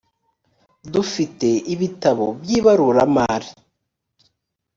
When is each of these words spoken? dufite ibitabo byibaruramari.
dufite 0.93 1.49
ibitabo 1.73 2.25
byibaruramari. 2.41 3.49